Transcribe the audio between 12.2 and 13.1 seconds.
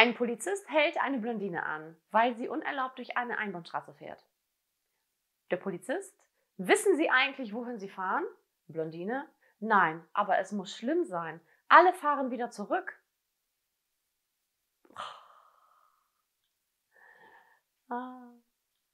wieder zurück.